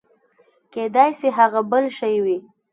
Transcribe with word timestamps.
کېداى 0.73 1.11
سي 1.19 1.27
هغه 1.37 1.61
بل 1.71 1.83
شى 1.97 2.13
وي. 2.23 2.37